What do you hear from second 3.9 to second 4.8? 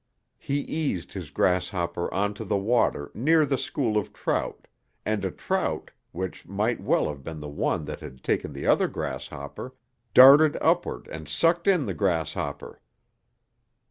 of trout